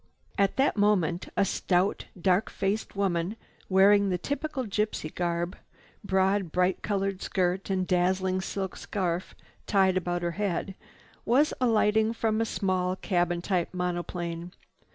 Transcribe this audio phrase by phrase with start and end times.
[0.35, 3.35] At that moment a stout dark faced woman,
[3.69, 5.55] wearing the typical gypsy garb,
[6.03, 9.35] broad, bright colored skirt and dazzling silk scarf
[9.67, 10.73] tied about her head,
[11.23, 14.53] was alighting from a small cabin type monoplane.